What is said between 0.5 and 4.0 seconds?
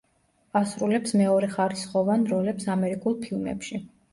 ასრულებს მეორეხარისხოვან როლებს ამერიკულ ფილმებში.